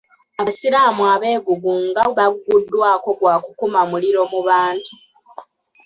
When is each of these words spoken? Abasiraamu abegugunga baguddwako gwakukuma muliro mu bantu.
Abasiraamu 0.41 1.03
abegugunga 1.13 2.01
baguddwako 2.17 3.09
gwakukuma 3.19 3.79
muliro 3.91 4.21
mu 4.31 4.39
bantu. 4.47 4.91